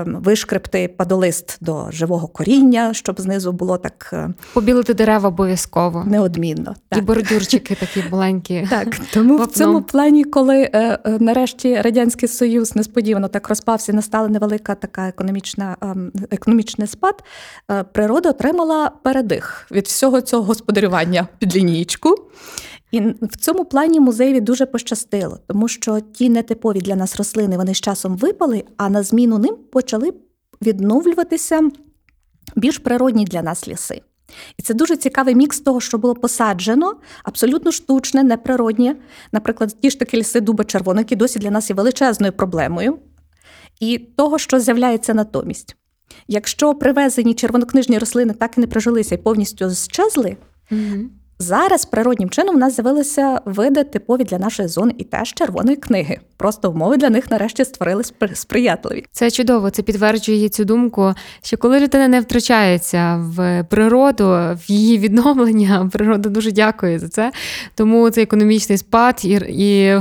Вишкрепти 0.07 0.89
падолист 0.89 1.59
до 1.61 1.91
живого 1.91 2.29
коріння, 2.29 2.95
щоб 2.95 3.21
знизу 3.21 3.53
було 3.53 3.79
так 3.79 4.11
е, 4.13 4.31
побілити 4.55 4.95
дерева 4.95 5.29
обов'язково 5.29 6.05
неодмінно. 6.05 6.75
Так. 6.89 6.99
І 6.99 7.03
бордюрчики 7.03 7.75
такі 7.75 8.05
маленькі. 8.11 8.67
Так, 8.71 9.01
тому 9.13 9.37
в 9.37 9.47
цьому 9.47 9.83
плані, 9.83 10.25
коли 10.25 10.71
е, 10.73 10.99
е, 11.05 11.19
нарешті 11.21 11.81
радянський 11.81 12.29
союз 12.29 12.77
несподівано 12.77 13.18
так 13.27 13.49
розпався, 13.49 13.93
настала 13.93 14.29
невелика 14.29 14.75
така 14.75 15.09
економічна 15.09 15.77
ем, 15.81 16.13
економічний 16.31 16.89
спад, 16.89 17.23
природа 17.93 18.31
отримала 18.31 18.91
передих 19.03 19.67
від 19.71 19.87
всього 19.87 20.21
цього 20.21 20.43
господарювання 20.43 21.29
під 21.39 21.57
лінієчку. 21.57 22.15
І 22.91 23.01
в 23.23 23.37
цьому 23.37 23.65
плані 23.65 24.01
музеєві 24.01 24.41
дуже 24.41 24.67
пощастило, 24.67 25.39
тому 25.47 25.69
що 25.69 26.01
ті 26.01 26.29
нетипові 26.29 26.81
для 26.81 26.97
нас 26.97 27.17
рослини 27.17 27.57
вони 27.57 27.75
з 27.75 27.81
часом 27.81 28.17
випали, 28.17 28.65
а 28.77 28.89
на 28.89 29.03
зміну 29.03 29.39
ним 29.39 29.57
почали 29.73 30.13
відновлюватися 30.63 31.71
більш 32.57 32.79
природні 32.79 33.25
для 33.25 33.43
нас 33.43 33.69
ліси. 33.69 34.01
І 34.57 34.63
це 34.63 34.75
дуже 34.75 34.97
цікавий 34.97 35.35
мікс 35.35 35.61
того, 35.61 35.81
що 35.81 35.99
було 35.99 36.15
посаджено, 36.15 36.97
абсолютно 37.23 37.73
штучне, 37.73 38.23
неприроднє. 38.23 38.97
Наприклад, 39.33 39.77
ті 39.83 39.91
ж 39.91 39.99
такі 39.99 40.17
ліси 40.17 40.41
дуба 40.41 40.65
червоних, 40.65 41.01
які 41.03 41.17
досі 41.17 41.39
для 41.39 41.51
нас 41.51 41.71
є 41.71 41.77
величезною 41.77 42.33
проблемою, 42.33 42.99
і 43.81 43.99
того, 43.99 44.39
що 44.39 44.61
з'являється 44.61 45.15
натомість. 45.15 45.77
Якщо 46.29 46.75
привезені 46.75 47.35
червонокнижні 47.35 47.99
рослини 47.99 48.35
так 48.35 48.59
і 48.59 48.61
не 48.61 48.67
прижилися 48.67 49.15
і 49.15 49.19
повністю 49.19 49.71
щезли, 49.71 50.37
угу. 50.71 51.11
Зараз 51.39 51.85
природнім 51.85 52.31
чином 52.31 52.55
в 52.57 52.59
нас 52.59 52.75
з'явилися 52.75 53.41
види 53.45 53.85
типові 53.85 54.25
для 54.25 54.39
нашої 54.39 54.69
зони 54.69 54.95
і 54.99 55.05
теж 55.05 55.35
червоної 55.35 55.77
книги. 55.77 56.19
Просто 56.37 56.71
умови 56.71 56.97
для 56.97 57.11
них 57.11 57.31
нарешті 57.31 57.65
створили 57.65 58.03
сприятливі. 58.35 59.05
Це 59.13 59.31
чудово. 59.31 59.71
Це 59.71 59.83
підтверджує 59.83 60.49
цю 60.49 60.65
думку, 60.65 61.15
що 61.43 61.57
коли 61.57 61.81
людина 61.81 62.09
не 62.09 62.21
втрачається 62.21 63.17
в 63.17 63.65
природу, 63.71 64.25
в 64.29 64.61
її 64.67 64.99
відновлення, 64.99 65.91
природа 65.93 66.29
дуже 66.29 66.53
дякує 66.53 66.99
за 66.99 67.09
це. 67.09 67.33
Тому 67.75 68.11
це 68.11 68.23
економічний 68.23 68.79
спад 68.79 69.21
і 69.25 69.41
і 69.49 70.01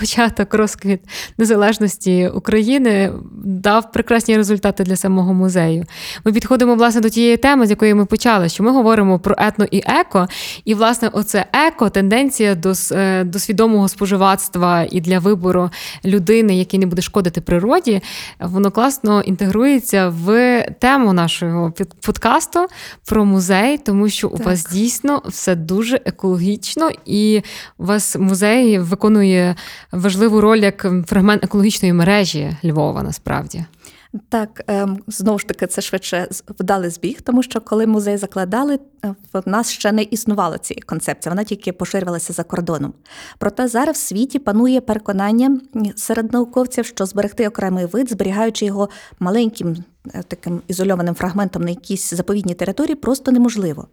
початок 0.00 0.54
розквіт 0.54 1.00
незалежності 1.38 2.30
України 2.34 3.12
дав 3.44 3.92
прекрасні 3.92 4.36
результати 4.36 4.84
для 4.84 4.96
самого 4.96 5.34
музею. 5.34 5.84
Ми 6.24 6.32
підходимо 6.32 6.74
власне 6.74 7.00
до 7.00 7.08
тієї 7.08 7.36
теми, 7.36 7.66
з 7.66 7.70
якої 7.70 7.94
ми 7.94 8.06
почали, 8.06 8.48
що 8.48 8.62
ми 8.62 8.70
говоримо 8.70 9.18
про 9.18 9.34
етно 9.38 9.66
і 9.70 9.82
еко, 9.86 10.28
і 10.64 10.74
власне 10.74 11.08
оце 11.12 11.46
еко 11.52 11.90
тенденція 11.90 12.54
до 12.54 12.72
е, 12.92 13.24
до 13.24 13.38
свідомого 13.38 13.88
споживацтва 13.88 14.86
і 14.90 15.00
для 15.00 15.18
вибору 15.18 15.70
людини, 16.04 16.58
який 16.58 16.80
не 16.80 16.86
буде 16.86 17.02
шкодити 17.02 17.40
природі, 17.40 18.02
воно 18.40 18.70
класно 18.70 19.20
інтегрується 19.20 20.08
в 20.08 20.62
тему 20.78 21.12
нашого 21.12 21.72
подкасту 22.06 22.66
про 23.06 23.24
музей, 23.24 23.78
тому 23.78 24.08
що 24.08 24.28
у 24.28 24.36
вас 24.36 24.66
дійсно 24.72 25.22
все 25.26 25.54
дуже 25.54 26.00
екологічно, 26.04 26.90
і 27.06 27.42
у 27.78 27.84
вас 27.86 28.16
музей 28.16 28.78
виконує 28.78 29.56
важливу 29.92 30.40
роль 30.40 30.58
як 30.58 30.86
фрагмент 31.06 31.44
екологічної 31.44 31.92
мережі 31.92 32.56
Львова 32.64 33.02
насправді. 33.02 33.64
Так, 34.28 34.62
ем, 34.66 34.98
знову 35.06 35.38
ж 35.38 35.46
таки, 35.46 35.66
це 35.66 35.80
швидше 35.80 36.28
вдалий 36.58 36.90
збіг, 36.90 37.20
тому 37.22 37.42
що 37.42 37.60
коли 37.60 37.86
музей 37.86 38.16
закладали, 38.16 38.78
е, 39.04 39.14
в 39.32 39.42
нас 39.46 39.70
ще 39.70 39.92
не 39.92 40.02
існувало 40.02 40.58
цієї 40.58 40.82
концепції, 40.82 41.30
вона 41.30 41.44
тільки 41.44 41.72
поширювалася 41.72 42.32
за 42.32 42.44
кордоном. 42.44 42.94
Проте 43.38 43.68
зараз 43.68 43.96
в 43.96 44.00
світі 44.00 44.38
панує 44.38 44.80
переконання 44.80 45.60
серед 45.96 46.32
науковців, 46.32 46.86
що 46.86 47.06
зберегти 47.06 47.48
окремий 47.48 47.86
вид, 47.86 48.10
зберігаючи 48.10 48.66
його 48.66 48.88
маленьким 49.18 49.76
е, 50.14 50.22
таким 50.28 50.62
ізольованим 50.68 51.14
фрагментом 51.14 51.62
на 51.62 51.70
якійсь 51.70 52.14
заповідній 52.14 52.54
території, 52.54 52.94
просто 52.94 53.32
неможливо. 53.32 53.88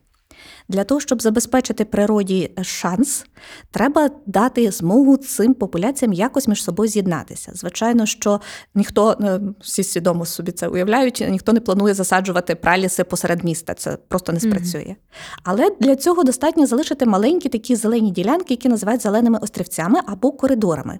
Для 0.69 0.83
того, 0.83 1.01
щоб 1.01 1.21
забезпечити 1.21 1.85
природі 1.85 2.51
шанс, 2.61 3.25
треба 3.71 4.09
дати 4.25 4.71
змогу 4.71 5.17
цим 5.17 5.53
популяціям 5.53 6.13
якось 6.13 6.47
між 6.47 6.63
собою 6.63 6.89
з'єднатися. 6.89 7.51
Звичайно, 7.55 8.05
що 8.05 8.41
ніхто 8.75 9.17
е, 9.21 9.39
всі 9.61 9.83
свідомо 9.83 10.25
собі 10.25 10.51
це 10.51 10.67
уявляють, 10.67 11.25
ніхто 11.29 11.53
не 11.53 11.59
планує 11.59 11.93
засаджувати 11.93 12.55
праліси 12.55 13.03
посеред 13.03 13.43
міста. 13.43 13.73
Це 13.73 13.97
просто 14.07 14.33
не 14.33 14.39
спрацює. 14.39 14.81
Mm-hmm. 14.81 15.39
Але 15.43 15.69
для 15.79 15.95
цього 15.95 16.23
достатньо 16.23 16.65
залишити 16.65 17.05
маленькі 17.05 17.49
такі 17.49 17.75
зелені 17.75 18.11
ділянки, 18.11 18.53
які 18.53 18.69
називають 18.69 19.01
зеленими 19.01 19.39
острівцями 19.41 19.99
або 20.07 20.31
коридорами. 20.31 20.99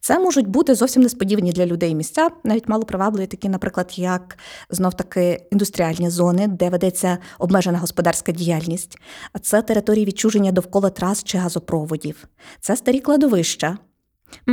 Це 0.00 0.18
можуть 0.18 0.48
бути 0.48 0.74
зовсім 0.74 1.02
несподівані 1.02 1.52
для 1.52 1.66
людей 1.66 1.94
місця, 1.94 2.30
навіть 2.44 2.68
мало 2.68 2.84
привабливі, 2.84 3.26
такі, 3.26 3.48
наприклад, 3.48 3.92
як 3.96 4.38
знов 4.70 4.94
таки 4.94 5.46
індустріальні 5.52 6.10
зони, 6.10 6.46
де 6.48 6.70
ведеться 6.70 7.18
обмежена 7.38 7.78
господарська 7.78 8.32
діяльність, 8.32 8.98
а 9.32 9.38
це 9.38 9.62
території 9.62 10.04
відчуження 10.04 10.52
довкола 10.52 10.90
трас 10.90 11.24
чи 11.24 11.38
газопроводів, 11.38 12.24
це 12.60 12.76
старі 12.76 13.00
кладовища, 13.00 13.78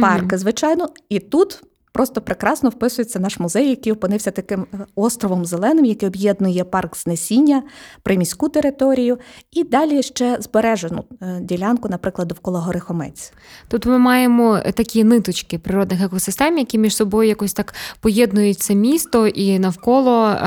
парки, 0.01 0.37
звичайно, 0.37 0.89
і 1.09 1.19
тут 1.19 1.63
Просто 1.93 2.21
прекрасно 2.21 2.69
вписується 2.69 3.19
наш 3.19 3.39
музей, 3.39 3.69
який 3.69 3.93
опинився 3.93 4.31
таким 4.31 4.67
е, 4.73 4.77
островом 4.95 5.45
зеленим, 5.45 5.85
який 5.85 6.09
об'єднує 6.09 6.63
парк 6.63 6.97
знесіння, 6.97 7.63
приміську 8.03 8.49
територію, 8.49 9.17
і 9.51 9.63
далі 9.63 10.03
ще 10.03 10.37
збережену 10.39 11.03
е, 11.21 11.39
ділянку, 11.41 11.89
наприклад, 11.89 12.27
довкола 12.27 12.59
гори 12.59 12.79
Хомець. 12.79 13.33
Тут 13.67 13.85
ми 13.85 13.99
маємо 13.99 14.59
такі 14.59 15.03
ниточки 15.03 15.59
природних 15.59 16.01
екосистем, 16.01 16.57
які 16.57 16.77
між 16.77 16.95
собою 16.95 17.29
якось 17.29 17.53
так 17.53 17.73
поєднують 17.99 18.59
це 18.59 18.75
місто 18.75 19.27
і 19.27 19.59
навколо. 19.59 20.37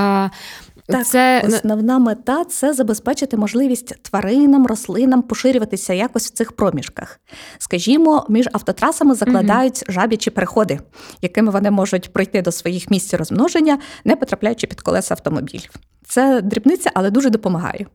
Так, 0.86 1.06
це 1.06 1.42
основна 1.46 1.98
мета 1.98 2.44
це 2.44 2.72
забезпечити 2.72 3.36
можливість 3.36 4.02
тваринам, 4.02 4.66
рослинам 4.66 5.22
поширюватися 5.22 5.92
якось 5.92 6.26
в 6.26 6.30
цих 6.30 6.52
проміжках. 6.52 7.20
Скажімо, 7.58 8.26
між 8.28 8.48
автотрасами 8.52 9.14
закладають 9.14 9.82
угу. 9.82 9.92
жаб'ячі 9.92 10.30
переходи, 10.30 10.80
якими 11.22 11.50
вони 11.50 11.70
можуть 11.70 12.12
пройти 12.12 12.42
до 12.42 12.52
своїх 12.52 12.90
місць 12.90 13.14
розмноження, 13.14 13.78
не 14.04 14.16
потрапляючи 14.16 14.66
під 14.66 14.80
колеса 14.80 15.14
автомобілів. 15.14 15.70
Це 16.06 16.42
дрібниця, 16.42 16.90
але 16.94 17.10
дуже 17.10 17.30
допомагає. 17.30 17.86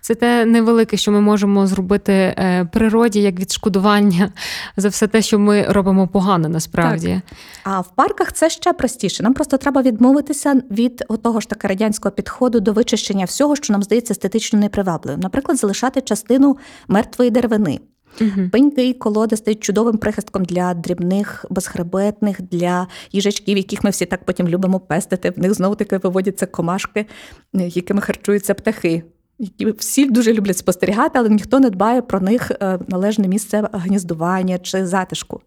Це 0.00 0.14
те 0.14 0.44
невелике, 0.44 0.96
що 0.96 1.12
ми 1.12 1.20
можемо 1.20 1.66
зробити 1.66 2.12
е, 2.12 2.68
природі 2.72 3.22
як 3.22 3.40
відшкодування 3.40 4.32
за 4.76 4.88
все 4.88 5.06
те, 5.06 5.22
що 5.22 5.38
ми 5.38 5.62
робимо 5.62 6.08
погано 6.08 6.48
насправді. 6.48 7.20
Так. 7.28 7.38
А 7.64 7.80
в 7.80 7.94
парках 7.94 8.32
це 8.32 8.50
ще 8.50 8.72
простіше. 8.72 9.22
Нам 9.22 9.34
просто 9.34 9.56
треба 9.56 9.82
відмовитися 9.82 10.62
від 10.70 11.04
того 11.22 11.40
ж 11.40 11.48
таки 11.48 11.68
радянського 11.68 12.12
підходу 12.12 12.60
до 12.60 12.72
вичищення 12.72 13.24
всього, 13.24 13.56
що 13.56 13.72
нам 13.72 13.82
здається 13.82 14.12
естетично 14.12 14.58
непривабливим. 14.58 15.20
Наприклад, 15.20 15.58
залишати 15.58 16.00
частину 16.00 16.58
мертвої 16.88 17.30
деревини. 17.30 17.80
Угу. 18.20 18.48
Пеньки 18.52 18.88
і 18.88 18.94
колоди 18.94 19.36
стають 19.36 19.60
чудовим 19.60 19.98
прихистком 19.98 20.44
для 20.44 20.74
дрібних, 20.74 21.44
безхребетних, 21.50 22.42
для 22.42 22.86
їжачків, 23.12 23.56
яких 23.56 23.84
ми 23.84 23.90
всі 23.90 24.06
так 24.06 24.24
потім 24.24 24.48
любимо 24.48 24.80
пестити. 24.80 25.30
В 25.30 25.38
них 25.38 25.54
знову 25.54 25.74
таки 25.74 25.98
виводяться 25.98 26.46
комашки, 26.46 27.06
якими 27.52 28.00
харчуються 28.00 28.54
птахи. 28.54 29.02
Які 29.38 29.66
всі 29.70 30.10
дуже 30.10 30.32
люблять 30.32 30.58
спостерігати, 30.58 31.18
але 31.18 31.28
ніхто 31.28 31.60
не 31.60 31.70
дбає 31.70 32.02
про 32.02 32.20
них 32.20 32.50
е, 32.50 32.78
належне 32.88 33.28
місце 33.28 33.68
гніздування 33.72 34.58
чи 34.58 34.86
затишку. 34.86 35.40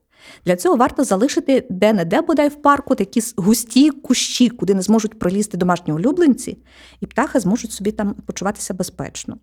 Для 0.45 0.55
цього 0.55 0.75
варто 0.75 1.03
залишити 1.03 1.65
де-не-де, 1.69 2.21
бодай 2.21 2.49
в 2.49 2.55
парку, 2.55 2.95
такі 2.95 3.21
густі 3.37 3.89
кущі, 3.89 4.49
куди 4.49 4.73
не 4.73 4.81
зможуть 4.81 5.19
пролізти 5.19 5.57
домашні 5.57 5.93
улюбленці, 5.93 6.57
і 6.99 7.05
птахи 7.05 7.39
зможуть 7.39 7.71
собі 7.71 7.91
там 7.91 8.13
почуватися 8.25 8.73
безпечно. 8.73 9.37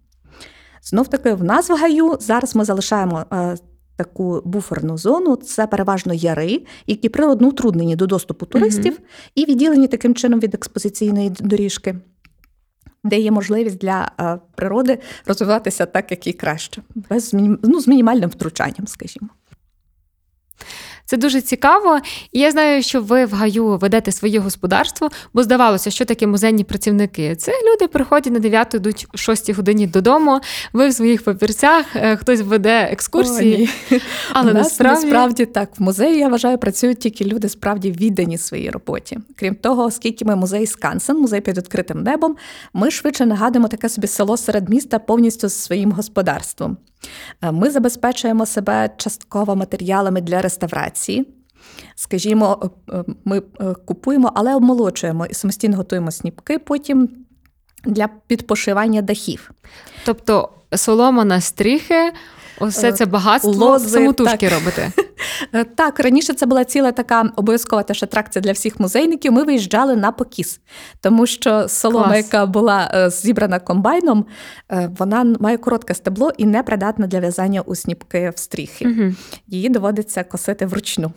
Знов 0.82 1.08
таки, 1.08 1.34
в 1.34 1.44
нас 1.44 1.70
в 1.70 1.74
гаю 1.74 2.16
зараз 2.20 2.56
ми 2.56 2.64
залишаємо 2.64 3.24
е, 3.32 3.56
таку 3.96 4.42
буферну 4.44 4.98
зону. 4.98 5.36
Це 5.36 5.66
переважно 5.66 6.14
яри, 6.14 6.62
які 6.86 7.08
природно 7.08 7.48
утруднені 7.48 7.96
до 7.96 8.06
доступу 8.06 8.46
туристів, 8.46 8.92
угу. 8.92 9.06
і 9.34 9.44
відділені 9.44 9.88
таким 9.88 10.14
чином 10.14 10.40
від 10.40 10.54
експозиційної 10.54 11.30
доріжки. 11.30 11.94
Де 13.04 13.18
є 13.18 13.30
можливість 13.30 13.78
для 13.78 14.12
е, 14.20 14.38
природи 14.54 14.98
розвиватися 15.26 15.86
так, 15.86 16.10
як 16.10 16.26
і 16.26 16.32
краще, 16.32 16.82
без 16.94 17.30
ну, 17.62 17.80
з 17.80 17.88
мінімальним 17.88 18.30
втручанням, 18.30 18.86
скажімо. 18.86 19.28
Це 21.08 21.16
дуже 21.16 21.40
цікаво. 21.40 22.00
І 22.32 22.40
я 22.40 22.50
знаю, 22.50 22.82
що 22.82 23.02
ви 23.02 23.24
в 23.24 23.32
гаю 23.32 23.76
ведете 23.76 24.12
своє 24.12 24.38
господарство, 24.38 25.08
бо 25.34 25.42
здавалося, 25.42 25.90
що 25.90 26.04
таке 26.04 26.26
музейні 26.26 26.64
працівники. 26.64 27.36
Це 27.36 27.52
люди 27.52 27.88
приходять 27.88 28.32
на 28.32 28.38
9, 28.38 28.74
йдуть 28.74 29.06
о 29.14 29.16
6 29.16 29.50
годині 29.50 29.86
додому. 29.86 30.40
Ви 30.72 30.88
в 30.88 30.94
своїх 30.94 31.24
папірцях, 31.24 31.86
е, 31.96 32.16
хтось 32.16 32.40
веде 32.40 32.88
екскурсії. 32.92 33.70
О, 33.90 33.94
ні. 33.94 34.00
Але 34.32 34.50
У 34.50 34.54
нас 34.54 34.64
насправді... 34.64 35.04
насправді 35.04 35.46
так 35.46 35.70
в 35.78 35.82
музеї 35.82 36.18
я 36.18 36.28
вважаю, 36.28 36.58
працюють 36.58 36.98
тільки 36.98 37.24
люди 37.24 37.48
справді 37.48 37.90
віддані 37.90 38.38
своїй 38.38 38.70
роботі. 38.70 39.18
Крім 39.36 39.54
того, 39.54 39.84
оскільки 39.84 40.24
ми 40.24 40.36
музей 40.36 40.66
Скансен, 40.66 41.18
музей 41.18 41.40
під 41.40 41.56
відкритим 41.56 42.02
небом, 42.02 42.36
ми 42.72 42.90
швидше 42.90 43.26
нагадуємо 43.26 43.68
таке 43.68 43.88
собі 43.88 44.06
село 44.06 44.36
серед 44.36 44.68
міста 44.68 44.98
повністю 44.98 45.48
з 45.48 45.54
своїм 45.54 45.92
господарством. 45.92 46.76
Е, 47.42 47.52
Ми 47.52 47.70
забезпечуємо 47.70 48.46
себе 48.46 48.90
частково 48.96 49.56
матеріалами 49.56 50.20
для 50.20 50.42
реставрації. 50.42 51.26
Скажімо, 51.94 52.70
е, 52.92 53.04
ми 53.24 53.42
е, 53.60 53.74
купуємо, 53.84 54.32
але 54.34 54.54
обмолочуємо 54.54 55.26
і 55.26 55.34
самостійно 55.34 55.76
готуємо 55.76 56.10
сніпки 56.10 56.58
потім 56.58 57.08
для 57.84 58.08
підпошивання 58.26 59.02
дахів. 59.02 59.50
Тобто 60.04 60.48
солома 60.76 61.24
на 61.24 61.40
стріхи, 61.40 62.12
усе 62.60 62.88
Е, 62.88 62.92
це 62.92 63.06
багатство 63.06 63.52
лози, 63.52 63.88
самотужки 63.88 64.48
так. 64.48 64.58
робите. 64.58 64.92
Е, 65.52 65.64
Так, 65.64 66.00
раніше 66.00 66.34
це 66.34 66.46
була 66.46 66.64
ціла 66.64 66.92
така 66.92 67.32
обов'язкова 67.36 67.82
теж 67.82 68.02
атракція 68.02 68.42
для 68.42 68.52
всіх 68.52 68.80
музейників. 68.80 69.32
Ми 69.32 69.42
виїжджали 69.44 69.96
на 69.96 70.12
покіс, 70.12 70.60
тому 71.00 71.26
що 71.26 71.68
солома, 71.68 72.04
Клас. 72.06 72.16
яка 72.16 72.46
була 72.46 72.90
е, 72.94 73.10
зібрана 73.10 73.58
комбайном, 73.58 74.24
е, 74.72 74.90
вона 74.98 75.24
має 75.40 75.56
коротке 75.56 75.94
стебло 75.94 76.32
і 76.38 76.46
не 76.46 76.62
придатна 76.62 77.06
для 77.06 77.20
в'язання 77.20 77.60
у 77.60 77.74
сніпки 77.74 78.32
в 78.36 78.38
стріхи. 78.38 78.86
Угу. 78.88 79.14
Її 79.46 79.68
доводиться 79.68 80.24
косити 80.24 80.66
вручну. 80.66 81.12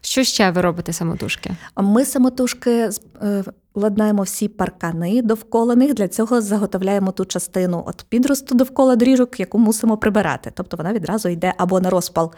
Що 0.00 0.24
ще 0.24 0.50
ви 0.50 0.60
робите 0.60 0.92
самотужки? 0.92 1.50
Ми 1.76 2.04
самотужки 2.04 2.90
з- 3.80 3.84
е, 3.84 3.84
ладнаємо 3.84 4.22
всі 4.22 4.48
паркани 4.48 5.22
довкола 5.22 5.74
них. 5.76 5.94
Для 5.94 6.08
цього 6.08 6.40
заготовляємо 6.40 7.12
ту 7.12 7.24
частину 7.24 7.84
от 7.86 8.04
підросту 8.08 8.54
довкола 8.54 8.96
доріжок, 8.96 9.40
яку 9.40 9.58
мусимо 9.58 9.96
прибирати. 9.96 10.52
Тобто 10.54 10.76
вона 10.76 10.92
відразу 10.92 11.28
йде 11.28 11.54
або 11.58 11.80
на 11.80 11.90
розпал 11.90 12.32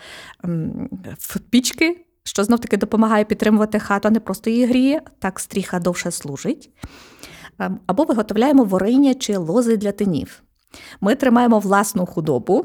в 1.18 1.38
пічки, 1.38 2.06
що 2.24 2.44
знов 2.44 2.58
таки 2.60 2.76
допомагає 2.76 3.24
підтримувати 3.24 3.78
хату, 3.78 4.08
а 4.08 4.10
не 4.10 4.20
просто 4.20 4.50
її 4.50 4.66
гріє. 4.66 5.02
Так 5.18 5.40
стріха 5.40 5.80
довше 5.80 6.10
служить. 6.10 6.70
Ем, 7.58 7.80
Або 7.86 8.04
виготовляємо 8.04 8.64
вориння 8.64 9.14
чи 9.14 9.36
лози 9.36 9.76
для 9.76 9.92
тинів. 9.92 10.42
Ми 11.00 11.14
тримаємо 11.14 11.58
власну 11.58 12.06
худобу. 12.06 12.64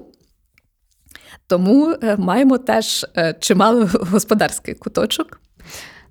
Тому 1.48 1.89
е, 2.03 2.17
маємо 2.17 2.57
теж 2.57 3.05
е, 3.17 3.34
чимало 3.39 3.89
господарський 3.93 4.74
куточок. 4.75 5.39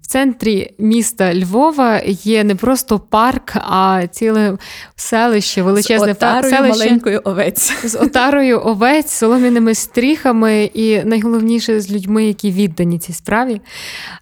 В 0.02 0.06
центрі 0.06 0.74
міста 0.78 1.34
Львова 1.34 2.00
є 2.06 2.44
не 2.44 2.54
просто 2.54 2.98
парк, 2.98 3.52
а 3.54 4.02
ціле 4.10 4.58
селище, 4.96 5.62
величезне 5.62 6.08
з 6.08 6.16
отарою 6.16 6.54
селище 6.54 6.78
маленькою 6.78 7.20
овець. 7.24 7.72
з 7.84 7.94
отарою 7.94 8.60
овець, 8.64 9.10
солом'яними 9.10 9.74
стріхами 9.74 10.70
і 10.74 11.04
найголовніше 11.04 11.80
з 11.80 11.92
людьми, 11.92 12.24
які 12.24 12.50
віддані 12.50 12.98
цій 12.98 13.12
справі. 13.12 13.60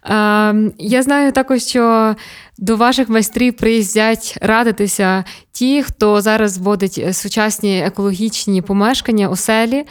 Е, 0.05 0.55
я 0.77 1.03
знаю 1.03 1.31
також, 1.31 1.63
що 1.63 2.15
до 2.57 2.77
ваших 2.77 3.09
майстрів 3.09 3.55
приїздять 3.55 4.37
радитися 4.41 5.23
ті, 5.51 5.83
хто 5.83 6.21
зараз 6.21 6.51
зводить 6.51 7.05
сучасні 7.11 7.79
екологічні 7.81 8.61
помешкання, 8.61 9.29
оселі. 9.29 9.85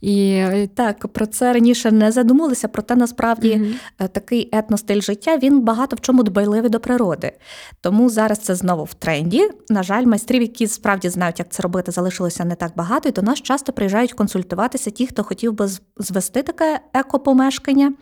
І 0.00 0.30
е, 0.30 0.68
Так, 0.74 1.08
про 1.08 1.26
це 1.26 1.52
раніше 1.52 1.90
не 1.90 2.12
задумувалися, 2.12 2.68
проте 2.68 2.96
насправді 2.96 3.74
е, 3.98 4.08
такий 4.08 4.48
етностиль 4.52 5.00
життя 5.00 5.38
він 5.42 5.60
багато 5.60 5.96
в 5.96 6.00
чому 6.00 6.22
дбайливий 6.22 6.70
до 6.70 6.80
природи. 6.80 7.32
Тому 7.80 8.10
зараз 8.10 8.38
це 8.38 8.54
знову 8.54 8.84
в 8.84 8.94
тренді. 8.94 9.50
На 9.68 9.82
жаль, 9.82 10.04
майстрів, 10.04 10.42
які 10.42 10.66
справді 10.66 11.08
знають, 11.08 11.38
як 11.38 11.48
це 11.48 11.62
робити, 11.62 11.92
залишилося 11.92 12.44
не 12.44 12.54
так 12.54 12.72
багато. 12.76 13.08
І 13.08 13.12
до 13.12 13.22
нас 13.22 13.42
часто 13.42 13.72
приїжджають 13.72 14.12
консультуватися 14.12 14.90
ті, 14.90 15.06
хто 15.06 15.24
хотів 15.24 15.52
би 15.52 15.68
звести 15.96 16.42
таке 16.42 16.80
екопомешкання, 16.94 17.92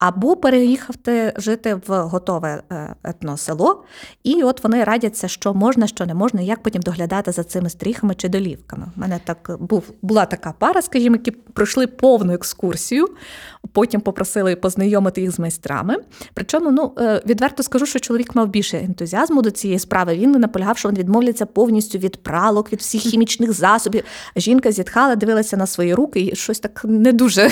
або 0.00 0.36
переїхати 0.36 1.32
жити 1.36 1.80
в 1.86 2.00
готове 2.00 2.62
е, 2.72 2.96
етносело. 3.56 3.84
І 4.24 4.42
от 4.42 4.64
вони 4.64 4.84
радяться, 4.84 5.28
що 5.28 5.54
можна, 5.54 5.86
що 5.86 6.06
не 6.06 6.14
можна, 6.14 6.40
і 6.40 6.46
як 6.46 6.62
потім 6.62 6.82
доглядати 6.82 7.32
за 7.32 7.44
цими 7.44 7.70
стріхами 7.70 8.14
чи 8.14 8.28
долівками. 8.28 8.86
У 8.96 9.00
мене 9.00 9.20
так 9.24 9.56
був 9.60 9.82
була 10.02 10.26
така 10.26 10.54
пара, 10.58 10.82
скажімо, 10.82 11.16
які 11.16 11.30
пройшли 11.30 11.86
повну 11.86 12.32
екскурсію. 12.32 13.06
Потім 13.72 14.00
попросили 14.00 14.56
познайомити 14.56 15.20
їх 15.20 15.30
з 15.30 15.38
майстрами. 15.38 15.96
Причому, 16.34 16.70
ну 16.70 16.92
е, 16.98 17.22
відверто 17.26 17.62
скажу, 17.62 17.86
що 17.86 17.98
чоловік 17.98 18.34
мав 18.34 18.48
більше 18.48 18.78
ентузіазму 18.78 19.42
до 19.42 19.50
цієї 19.50 19.78
справи. 19.78 20.14
Він 20.14 20.30
наполягав, 20.30 20.78
що 20.78 20.88
він 20.88 20.98
відмовляться 20.98 21.46
повністю 21.46 21.98
від 21.98 22.16
пралок, 22.16 22.72
від 22.72 22.80
всіх 22.80 23.02
хімічних 23.02 23.52
засобів. 23.52 24.04
Жінка 24.36 24.72
зітхала, 24.72 25.16
дивилася 25.16 25.56
на 25.56 25.66
свої 25.66 25.94
руки 25.94 26.20
і 26.20 26.36
щось 26.36 26.58
так 26.58 26.80
не 26.84 27.12
дуже 27.12 27.50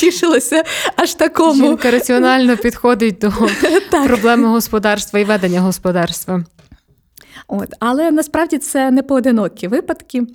тішилося 0.00 0.62
аж 0.96 1.14
такому. 1.14 1.66
жінка 1.66 1.90
раціонально 1.90 2.56
підходить 2.56 3.18
до 3.18 3.32
проблеми 4.06 4.48
господарства 4.48 5.18
і 5.18 5.24
ведення 5.24 5.60
господарства. 5.60 6.44
От, 7.48 7.68
але 7.80 8.10
насправді 8.10 8.58
це 8.58 8.90
не 8.90 9.02
поодинокі 9.02 9.68
випадки. 9.68 10.26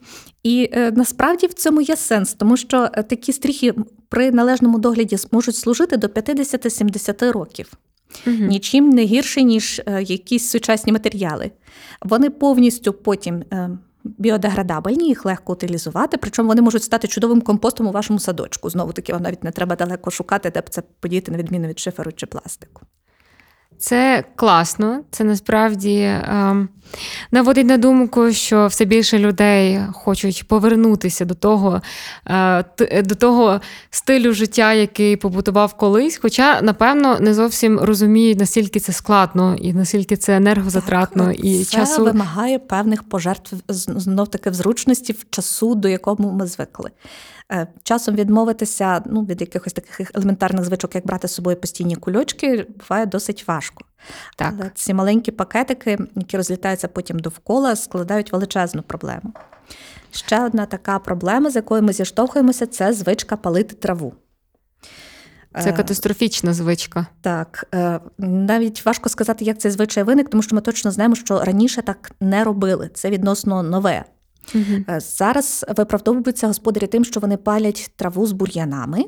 І 0.43 0.69
е, 0.73 0.91
насправді 0.91 1.47
в 1.47 1.53
цьому 1.53 1.81
є 1.81 1.95
сенс, 1.95 2.33
тому 2.33 2.57
що 2.57 2.89
е, 2.93 3.03
такі 3.03 3.33
стріхи 3.33 3.73
при 4.09 4.31
належному 4.31 4.79
догляді 4.79 5.17
можуть 5.31 5.55
служити 5.55 5.97
до 5.97 6.07
50-70 6.07 7.31
років. 7.31 7.71
Мгм. 8.25 8.47
Нічим 8.47 8.89
не 8.89 9.03
гірше, 9.03 9.43
ніж 9.43 9.81
е, 9.85 10.03
якісь 10.03 10.49
сучасні 10.49 10.93
матеріали. 10.93 11.51
Вони 12.01 12.29
повністю 12.29 12.93
потім 12.93 13.35
е, 13.35 13.69
біодеградабельні, 14.03 15.07
їх 15.07 15.25
легко 15.25 15.53
утилізувати, 15.53 16.17
причому 16.17 16.49
вони 16.49 16.61
можуть 16.61 16.83
стати 16.83 17.07
чудовим 17.07 17.41
компостом 17.41 17.87
у 17.87 17.91
вашому 17.91 18.19
садочку. 18.19 18.69
Знову 18.69 18.93
таки, 18.93 19.13
вам 19.13 19.21
навіть 19.21 19.43
не 19.43 19.51
треба 19.51 19.75
далеко 19.75 20.11
шукати, 20.11 20.49
де 20.49 20.61
б 20.61 20.69
це 20.69 20.83
подіяти, 20.99 21.31
на 21.31 21.37
відміну 21.37 21.67
від 21.67 21.79
шиферу 21.79 22.11
чи 22.11 22.25
пластику. 22.25 22.81
Це 23.77 24.23
класно. 24.35 24.99
Це 25.11 25.23
насправді 25.23 26.01
ем, 26.01 26.69
наводить 27.31 27.67
на 27.67 27.77
думку, 27.77 28.31
що 28.31 28.67
все 28.67 28.85
більше 28.85 29.19
людей 29.19 29.79
хочуть 29.93 30.47
повернутися 30.47 31.25
до 31.25 31.33
того, 31.33 31.81
е, 32.27 33.01
до 33.03 33.15
того 33.15 33.61
стилю 33.89 34.33
життя, 34.33 34.73
який 34.73 35.17
побутував 35.17 35.73
колись. 35.73 36.17
Хоча, 36.21 36.61
напевно, 36.61 37.17
не 37.19 37.33
зовсім 37.33 37.79
розуміють, 37.79 38.39
наскільки 38.39 38.79
це 38.79 38.93
складно 38.93 39.55
і 39.55 39.73
наскільки 39.73 40.17
це 40.17 40.35
енергозатратно 40.37 41.25
Так, 41.25 41.45
і 41.45 41.63
це 41.63 41.77
часу. 41.77 42.03
вимагає 42.03 42.59
певних 42.59 43.03
пожертв 43.03 43.55
знов 43.69 44.27
таки 44.27 44.49
в 44.49 44.53
зручності 44.53 45.13
в 45.13 45.25
часу, 45.29 45.75
до 45.75 45.87
якого 45.87 46.31
ми 46.31 46.47
звикли. 46.47 46.91
Е, 47.53 47.67
Часом 47.83 48.15
відмовитися 48.15 49.03
ну, 49.05 49.23
від 49.25 49.41
якихось 49.41 49.73
таких 49.73 50.11
елементарних 50.13 50.65
звичок, 50.65 50.95
як 50.95 51.05
брати 51.05 51.27
з 51.27 51.33
собою 51.33 51.57
постійні 51.57 51.95
кульочки, 51.95 52.67
буває 52.79 53.05
досить 53.05 53.47
важко. 53.47 53.85
Так. 54.37 54.53
Але 54.59 54.71
ці 54.75 54.93
маленькі 54.93 55.31
пакетики, 55.31 55.97
які 56.15 56.37
розлітаються 56.37 56.87
потім 56.87 57.19
довкола, 57.19 57.75
складають 57.75 58.31
величезну 58.31 58.81
проблему. 58.81 59.33
Ще 60.11 60.45
одна 60.45 60.65
така 60.65 60.99
проблема, 60.99 61.49
з 61.49 61.55
якою 61.55 61.83
ми 61.83 61.93
зіштовхуємося, 61.93 62.65
це 62.65 62.93
звичка 62.93 63.37
палити 63.37 63.75
траву. 63.75 64.13
Це 65.61 65.69
Е, 65.69 65.73
катастрофічна 65.73 66.53
звичка. 66.53 67.07
так, 67.21 67.67
е, 67.75 67.99
навіть 68.17 68.85
важко 68.85 69.09
сказати, 69.09 69.45
як 69.45 69.57
цей 69.57 69.71
звичай 69.71 70.03
виник, 70.03 70.29
тому 70.29 70.43
що 70.43 70.55
ми 70.55 70.61
точно 70.61 70.91
знаємо, 70.91 71.15
що 71.15 71.43
раніше 71.43 71.81
так 71.81 72.11
не 72.19 72.43
робили. 72.43 72.89
Це 72.93 73.09
відносно 73.09 73.63
нове. 73.63 74.05
Е, 74.55 74.99
Зараз 74.99 75.65
виправдовуються 75.77 76.47
господарі 76.47 76.87
тим, 76.87 77.05
що 77.05 77.19
вони 77.19 77.37
палять 77.37 77.91
траву 77.95 78.27
з 78.27 78.31
бур'янами 78.31 79.05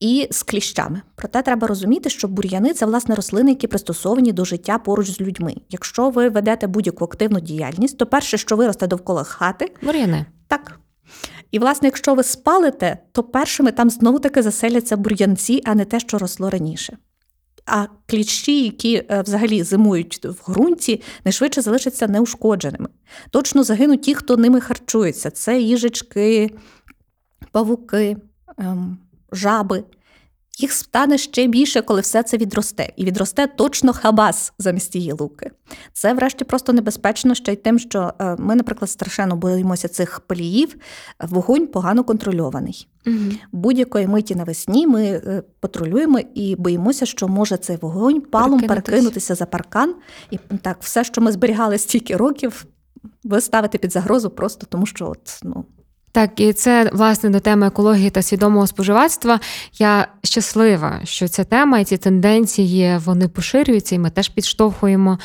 і 0.00 0.28
з 0.30 0.42
кліщами. 0.42 1.02
Проте 1.14 1.42
треба 1.42 1.66
розуміти, 1.66 2.10
що 2.10 2.28
бур'яни 2.28 2.74
це 2.74 2.86
власне 2.86 3.14
рослини, 3.14 3.50
які 3.50 3.66
пристосовані 3.66 4.32
до 4.32 4.44
життя 4.44 4.78
поруч 4.78 5.10
з 5.10 5.20
людьми. 5.20 5.54
Якщо 5.70 6.10
ви 6.10 6.28
ведете 6.28 6.66
будь-яку 6.66 7.04
активну 7.04 7.40
діяльність, 7.40 7.98
то 7.98 8.06
перше, 8.06 8.38
що 8.38 8.56
виросте 8.56 8.86
довкола 8.86 9.24
хати, 9.24 9.74
Бур'яни. 9.82 10.26
так. 10.46 10.80
І, 11.50 11.58
власне, 11.58 11.88
якщо 11.88 12.14
ви 12.14 12.22
спалите, 12.22 12.98
то 13.12 13.22
першими 13.22 13.72
там 13.72 13.90
знову 13.90 14.18
таки 14.18 14.42
заселяться 14.42 14.96
бур'янці, 14.96 15.62
а 15.64 15.74
не 15.74 15.84
те, 15.84 16.00
що 16.00 16.18
росло 16.18 16.50
раніше. 16.50 16.96
А 17.68 17.86
кліщі, 18.06 18.64
які 18.64 18.94
е, 18.94 19.22
взагалі 19.22 19.62
зимують 19.62 20.24
в 20.24 20.50
ґрунті, 20.50 21.02
найшвидше 21.24 21.62
залишаться 21.62 22.08
неушкодженими. 22.08 22.88
Точно 23.30 23.62
загинуть 23.64 24.02
ті, 24.02 24.14
хто 24.14 24.36
ними 24.36 24.60
харчується. 24.60 25.30
Це 25.30 25.60
їжечки, 25.60 26.50
павуки, 27.52 28.16
ем, 28.58 28.98
жаби. 29.32 29.84
Їх 30.60 30.72
стане 30.72 31.18
ще 31.18 31.46
більше, 31.46 31.82
коли 31.82 32.00
все 32.00 32.22
це 32.22 32.36
відросте. 32.36 32.92
І 32.96 33.04
відросте 33.04 33.46
точно 33.46 33.92
хабас 33.92 34.52
замість 34.58 34.92
тієї 34.92 35.12
луки. 35.12 35.50
Це, 35.92 36.14
врешті, 36.14 36.44
просто 36.44 36.72
небезпечно 36.72 37.34
ще 37.34 37.52
й 37.52 37.56
тим, 37.56 37.78
що 37.78 38.12
е, 38.18 38.36
ми, 38.38 38.54
наприклад, 38.54 38.90
страшенно 38.90 39.36
боїмося 39.36 39.88
цих 39.88 40.20
паліїв. 40.20 40.76
Вогонь 41.20 41.66
погано 41.66 42.04
контрольований. 42.04 42.88
Угу. 43.06 43.16
Будь-якої 43.52 44.06
миті 44.06 44.34
навесні 44.34 44.86
ми 44.86 45.04
е, 45.04 45.42
патрулюємо 45.60 46.20
і 46.34 46.56
боїмося, 46.56 47.06
що 47.06 47.28
може 47.28 47.56
цей 47.56 47.76
вогонь 47.76 48.20
палом 48.20 48.60
перекинутися 48.60 49.34
за 49.34 49.46
паркан, 49.46 49.94
і 50.30 50.38
так 50.62 50.78
все, 50.80 51.04
що 51.04 51.20
ми 51.20 51.32
зберігали 51.32 51.78
стільки 51.78 52.16
років, 52.16 52.66
ви 53.24 53.40
ставите 53.40 53.78
під 53.78 53.92
загрозу 53.92 54.30
просто 54.30 54.66
тому, 54.70 54.86
що 54.86 55.06
от 55.10 55.40
ну. 55.42 55.64
Так, 56.12 56.40
і 56.40 56.52
це 56.52 56.90
власне 56.92 57.30
до 57.30 57.40
теми 57.40 57.66
екології 57.66 58.10
та 58.10 58.22
свідомого 58.22 58.66
споживацтва. 58.66 59.40
Я 59.78 60.08
щаслива, 60.22 61.00
що 61.04 61.28
ця 61.28 61.44
тема 61.44 61.78
і 61.78 61.84
ці 61.84 61.96
тенденції 61.96 62.98
вони 63.04 63.28
поширюються, 63.28 63.94
і 63.94 63.98
ми 63.98 64.10
теж 64.10 64.28
підштовхуємо 64.28 65.18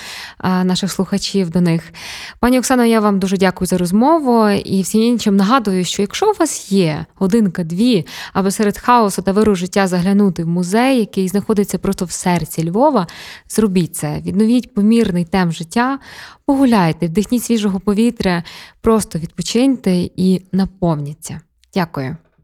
наших 0.44 0.92
слухачів 0.92 1.50
до 1.50 1.62
них. 1.62 1.94
Пані 2.40 2.60
Оксано, 2.60 2.86
я 2.86 3.00
вам 3.00 3.20
дуже 3.20 3.38
дякую 3.38 3.68
за 3.68 3.78
розмову 3.78 4.50
і 4.50 4.82
всім 4.82 5.02
іншим 5.02 5.36
нагадую, 5.36 5.86
що 5.86 6.02
якщо 6.02 6.32
у 6.32 6.34
вас 6.40 6.72
є 6.72 7.06
годинка-дві, 7.16 8.06
аби 8.34 8.52
серед 8.52 8.78
хаосу 8.78 9.22
та 9.22 9.32
виру 9.32 9.56
життя 9.56 9.88
заглянути 9.88 10.44
в 10.44 10.48
музей, 10.48 11.00
який 11.00 11.28
знаходиться 11.28 11.78
просто 11.78 12.06
в 12.06 12.12
серці 12.12 12.70
Львова, 12.70 13.08
зробіть 13.50 13.96
це, 13.96 14.22
відновіть 14.26 14.74
помірний 14.74 15.26
темп 15.26 15.54
життя, 15.54 16.00
погуляйте, 16.46 17.08
вдихніть 17.08 17.44
свіжого 17.44 17.80
повітря, 17.80 18.44
просто 18.82 19.20
відпочиньте 19.20 20.10
і 20.16 20.42
наповніться. 20.52 21.42
Дякую. 21.74 22.18